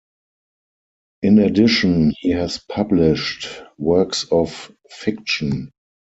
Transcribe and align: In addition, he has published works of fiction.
In 1.21 1.37
addition, 1.37 2.11
he 2.19 2.31
has 2.31 2.57
published 2.57 3.61
works 3.77 4.23
of 4.31 4.71
fiction. 4.89 5.69